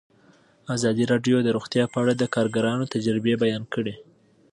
ازادي 0.75 1.03
راډیو 1.11 1.37
د 1.43 1.47
روغتیا 1.55 1.83
په 1.93 1.97
اړه 2.03 2.13
د 2.15 2.23
کارګرانو 2.35 2.91
تجربې 2.93 3.33
بیان 3.43 3.63
کړي. 3.73 3.93